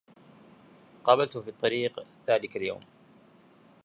[1.03, 2.81] قابلته في الطريق ذلك اليوم.